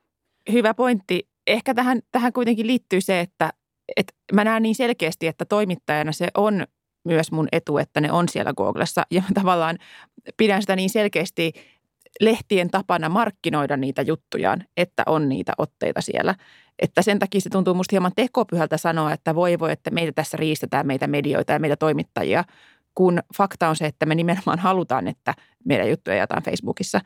[0.53, 3.53] Hyvä pointti ehkä tähän, tähän kuitenkin liittyy se, että,
[3.97, 6.67] että mä näen niin selkeästi, että toimittajana se on
[7.05, 9.03] myös mun etu, että ne on siellä Googlessa.
[9.11, 9.79] Ja tavallaan
[10.37, 11.53] pidän sitä niin selkeästi
[12.21, 16.35] lehtien tapana markkinoida niitä juttujaan, että on niitä otteita siellä.
[16.79, 20.37] Että sen takia se tuntuu musta hieman tekopyhältä sanoa, että voi voi, että meitä tässä
[20.37, 22.45] riistetään, meitä medioita ja meitä toimittajia,
[22.95, 27.01] kun fakta on se, että me nimenomaan halutaan, että meidän juttuja jaetaan Facebookissa.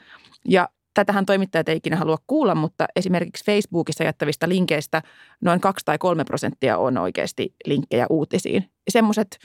[0.49, 5.03] Ja Tätähän toimittajat ei ikinä halua kuulla, mutta esimerkiksi Facebookissa jättävistä linkeistä
[5.41, 8.71] noin 2 tai 3 prosenttia on oikeasti linkkejä uutisiin.
[8.91, 9.39] Semmoiset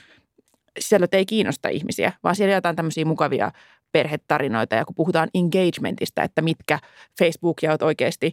[0.78, 3.52] sisällöt ei kiinnosta ihmisiä, vaan siellä jotain tämmöisiä mukavia
[3.92, 4.76] perhetarinoita.
[4.76, 6.78] Ja kun puhutaan engagementista, että mitkä
[7.18, 8.32] Facebook-jaot oikeasti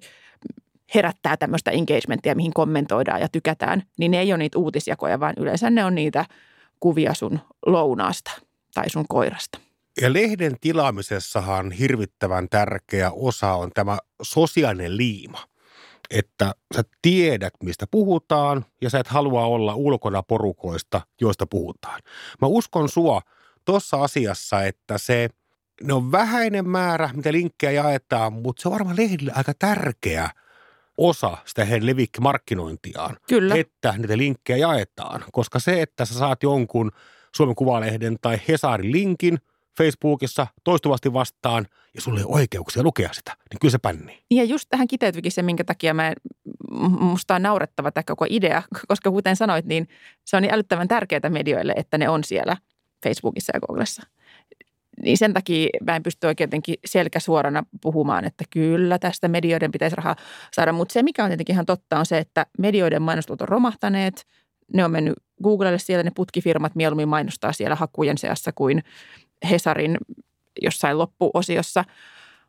[0.96, 5.70] herättää tämmöistä engagementia, mihin kommentoidaan ja tykätään, niin ne ei ole niitä uutisjakoja, vaan yleensä
[5.70, 6.26] ne on niitä
[6.80, 8.32] kuvia sun lounaasta
[8.74, 9.60] tai sun koirasta.
[10.02, 15.40] Ja lehden tilaamisessahan hirvittävän tärkeä osa on tämä sosiaalinen liima.
[16.10, 22.02] Että sä tiedät, mistä puhutaan ja sä et halua olla ulkona porukoista, joista puhutaan.
[22.42, 23.22] Mä uskon sua
[23.66, 25.30] tuossa asiassa, että se
[25.84, 30.30] ne on vähäinen määrä, mitä linkkejä jaetaan, mutta se on varmaan lehdille aika tärkeä
[30.98, 33.18] osa sitä heidän levikkimarkkinointiaan.
[33.28, 33.56] Kyllä.
[33.56, 35.24] Että niitä linkkejä jaetaan.
[35.32, 36.92] Koska se, että sä saat jonkun
[37.36, 39.40] Suomen Kuvalehden tai Hesarin linkin–
[39.78, 44.24] Facebookissa toistuvasti vastaan ja sulle ei ole oikeuksia lukea sitä, niin kyllä se pännii.
[44.32, 46.14] Ja just tähän kiteytyikin se, minkä takia mä,
[47.00, 49.88] musta on naurettava tämä koko idea, koska kuten sanoit, niin
[50.26, 52.58] se on niin älyttävän tärkeää medioille, että ne on siellä
[53.04, 54.04] Facebookissa ja Googlessa.
[55.04, 59.96] Niin sen takia mä en pysty oikein jotenkin selkäsuorana puhumaan, että kyllä tästä medioiden pitäisi
[59.96, 60.16] rahaa
[60.52, 60.74] saada.
[60.74, 64.26] Mutta se, mikä on tietenkin ihan totta, on se, että medioiden mainostut on romahtaneet.
[64.74, 68.84] Ne on mennyt Googlelle siellä, ne putkifirmat mieluummin mainostaa siellä hakujen seassa kuin–
[69.50, 69.98] Hesarin
[70.62, 71.84] jossain loppuosiossa.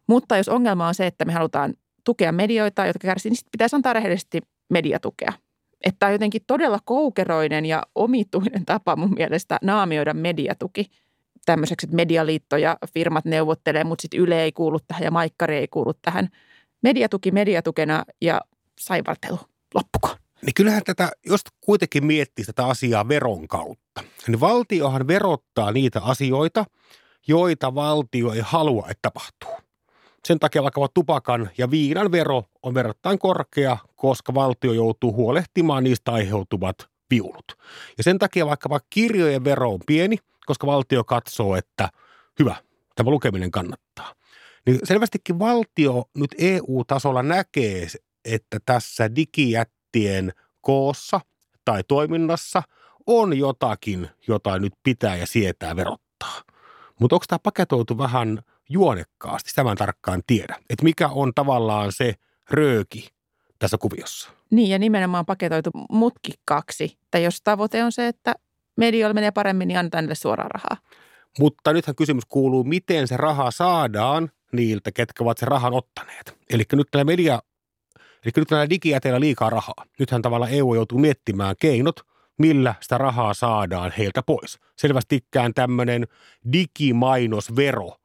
[0.06, 3.92] Mutta jos ongelma on se, että me halutaan tukea medioita, jotka kärsivät, niin pitäisi antaa
[3.92, 5.32] rehellisesti mediatukea.
[5.84, 10.90] Että on jotenkin todella koukeroinen ja omituinen tapa mun mielestä naamioida mediatuki
[11.46, 15.68] tämmöiseksi, että medialiitto ja firmat neuvottelee, mutta sitten Yle ei kuulu tähän ja Maikkari ei
[15.68, 16.28] kuulu tähän.
[16.82, 18.40] Mediatuki mediatukena ja
[18.80, 19.38] saivartelu.
[19.74, 20.23] Loppuko?
[20.44, 26.64] Niin kyllähän tätä, jos kuitenkin miettii tätä asiaa veron kautta, niin valtiohan verottaa niitä asioita,
[27.26, 29.64] joita valtio ei halua, että tapahtuu.
[30.24, 36.12] Sen takia vaikka tupakan ja viinan vero on verrattain korkea, koska valtio joutuu huolehtimaan niistä
[36.12, 36.76] aiheutuvat
[37.10, 37.44] viulut.
[37.98, 41.88] Ja sen takia vaikkapa kirjojen vero on pieni, koska valtio katsoo, että
[42.38, 42.56] hyvä,
[42.94, 44.14] tämä lukeminen kannattaa.
[44.66, 47.86] Niin selvästikin valtio nyt EU-tasolla näkee,
[48.24, 49.14] että tässä
[49.94, 51.20] digijättien koossa
[51.64, 52.62] tai toiminnassa
[53.06, 56.42] on jotakin, jota nyt pitää ja sietää verottaa.
[57.00, 60.56] Mutta onko tämä paketoitu vähän juonekkaasti, sitä mä en tarkkaan tiedä.
[60.70, 62.14] Että mikä on tavallaan se
[62.50, 63.08] rööki
[63.58, 64.30] tässä kuviossa.
[64.50, 66.98] Niin ja nimenomaan paketoitu mutkikkaaksi.
[67.10, 68.34] Tai jos tavoite on se, että
[68.76, 70.76] medioilla menee paremmin, niin annetaan niille suoraan rahaa.
[71.38, 76.38] Mutta nythän kysymys kuuluu, miten se raha saadaan niiltä, ketkä ovat se rahan ottaneet.
[76.50, 77.42] Eli nyt tällä media,
[78.24, 79.84] eli nyt tällä digijäteillä liikaa rahaa.
[79.98, 82.00] Nythän tavallaan EU joutuu miettimään keinot,
[82.38, 84.58] millä sitä rahaa saadaan heiltä pois.
[84.76, 86.06] Selvästikään tämmöinen
[86.52, 87.96] digimainosvero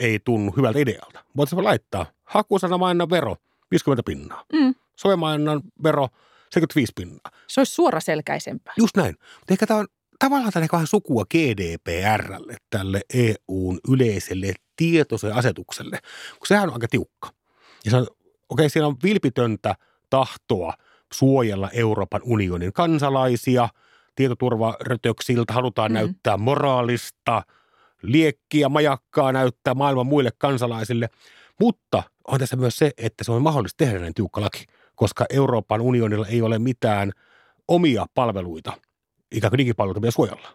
[0.00, 1.24] ei tunnu hyvältä idealta.
[1.36, 3.36] Voitaisiin laittaa hakusana mainonnan vero
[3.70, 4.44] 50 pinnaa.
[4.52, 4.74] Mm.
[4.96, 6.08] Somemainon vero
[6.50, 7.32] 75 pinnaa.
[7.46, 8.74] Se olisi suoraselkäisempää.
[8.76, 9.14] Just näin.
[9.38, 9.86] Mutta ehkä tämä on
[10.18, 15.98] tavallaan tämä vähän sukua GDPRlle, tälle EUn yleiselle tietoiselle asetukselle,
[16.38, 17.30] kun sehän on aika tiukka.
[17.84, 18.06] Ja se on,
[18.48, 19.74] okei, okay, siellä on vilpitöntä
[20.10, 20.74] tahtoa
[21.12, 23.68] suojella Euroopan unionin kansalaisia
[24.14, 25.94] tietoturvarötöksiltä, halutaan mm.
[25.94, 27.42] näyttää moraalista,
[28.02, 31.08] liekkiä, majakkaa näyttää maailman muille kansalaisille.
[31.60, 35.80] Mutta on tässä myös se, että se on mahdollista tehdä näin tiukka laki, koska Euroopan
[35.80, 37.12] unionilla ei ole mitään
[37.68, 38.72] omia palveluita–
[39.32, 40.48] ikään kuin digipalveluita suojella.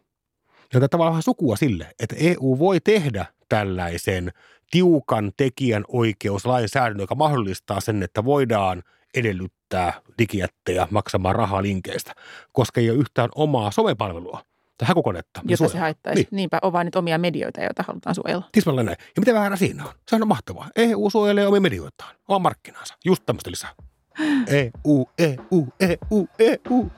[0.73, 4.31] Ja on tavallaan vähän sukua sille, että EU voi tehdä tällaisen
[4.73, 8.83] tiukan tekijän oikeuslainsäädännön, joka mahdollistaa sen, että voidaan
[9.15, 12.13] edellyttää digijättejä maksamaan rahaa linkeistä,
[12.51, 14.45] koska ei ole yhtään omaa somepalvelua
[14.77, 15.41] tai hakukonetta.
[15.43, 15.73] Jota suojella.
[15.73, 16.21] se haittaisi.
[16.21, 16.27] Niin.
[16.31, 18.49] Niinpä on vain nyt omia medioita, joita halutaan suojella.
[18.51, 18.97] Tismalleen näin.
[18.99, 19.91] Ja mitä vähän siinä on?
[20.07, 20.69] Se on mahtavaa.
[20.75, 22.97] EU suojelee omia medioitaan, oman markkinansa.
[23.05, 23.71] Just tämmöistä lisää.
[24.85, 26.89] EU, EU, EU, EU.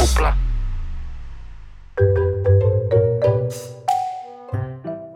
[0.00, 0.49] Kupla.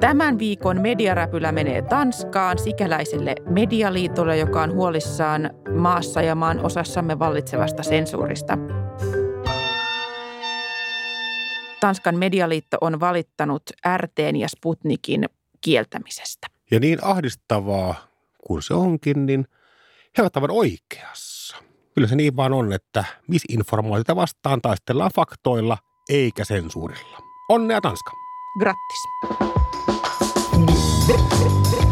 [0.05, 7.83] Tämän viikon mediaräpylä menee Tanskaan sikäläiselle medialiitolle, joka on huolissaan maassa ja maan osassamme vallitsevasta
[7.83, 8.59] sensuurista.
[11.81, 13.62] Tanskan medialiitto on valittanut
[13.97, 15.25] RTn ja Sputnikin
[15.61, 16.47] kieltämisestä.
[16.71, 17.95] Ja niin ahdistavaa
[18.47, 19.47] kuin se onkin, niin
[20.19, 21.57] he ovat aivan oikeassa.
[21.95, 27.19] Kyllä se niin vaan on, että misinformaatiota vastaan taistellaan faktoilla eikä sensuurilla.
[27.49, 28.11] Onnea Tanska!
[28.59, 29.55] Grattis!
[31.07, 31.84] Bip, bip, bip.